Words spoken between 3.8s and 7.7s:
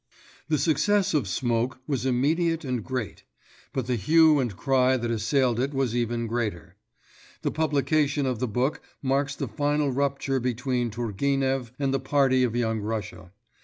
the hue and cry that assailed it was even greater. The